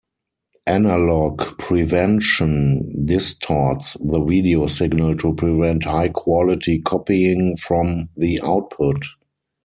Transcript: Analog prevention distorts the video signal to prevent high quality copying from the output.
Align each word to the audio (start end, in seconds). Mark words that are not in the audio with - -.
Analog 0.65 1.43
prevention 1.59 3.05
distorts 3.05 3.95
the 4.03 4.19
video 4.19 4.65
signal 4.65 5.15
to 5.17 5.35
prevent 5.35 5.83
high 5.83 6.09
quality 6.09 6.79
copying 6.79 7.55
from 7.55 8.09
the 8.17 8.41
output. 8.41 9.03